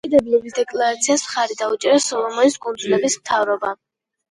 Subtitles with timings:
[0.03, 3.81] დამოუკიდებლობის დეკლარაციას მხარი დაუჭირა სოლომონის კუნძულების მთავრობამ.